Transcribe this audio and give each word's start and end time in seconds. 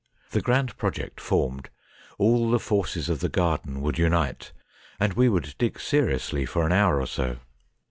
The 0.31 0.41
grand 0.41 0.75
project 0.77 1.19
formed, 1.21 1.69
all 2.17 2.49
the 2.49 2.57
forces 2.57 3.07
of 3.07 3.19
the 3.19 3.29
garden 3.29 3.81
would 3.81 3.99
unite, 3.99 4.51
and 4.99 5.13
we 5.13 5.29
would 5.29 5.53
dig 5.59 5.79
seriously 5.79 6.43
for 6.43 6.65
an 6.65 6.71
hour 6.71 6.99
or 6.99 7.05
so. 7.05 7.37